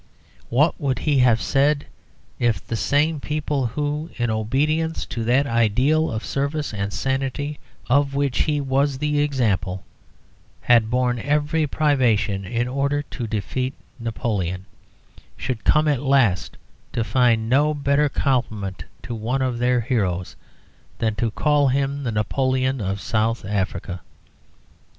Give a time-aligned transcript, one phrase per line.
[0.49, 1.85] What would he have said
[2.39, 8.15] if the same people who, in obedience to that ideal of service and sanity of
[8.15, 9.83] which he was the example,
[10.61, 14.65] had borne every privation in order to defeat Napoleon,
[15.37, 16.57] should come at last
[16.93, 20.35] to find no better compliment to one of their heroes
[20.97, 24.01] than to call him the Napoleon of South Africa?